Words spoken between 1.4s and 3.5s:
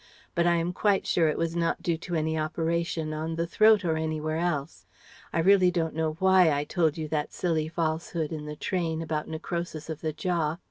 not due to any operation, on the